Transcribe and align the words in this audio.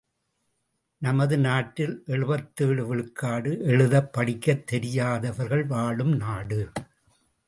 நமது 0.97 1.37
நாட்டில் 1.37 2.03
எழுபத்தேழு 2.07 2.87
விழுக்காடு 2.87 3.59
எழுதப் 3.61 4.13
படிக்கத் 4.13 4.65
தெரியாதவர்கள் 4.65 5.65
வாழும் 5.65 6.15
நாடு. 6.15 6.71